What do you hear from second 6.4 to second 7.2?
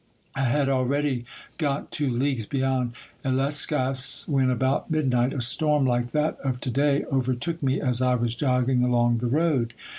of to day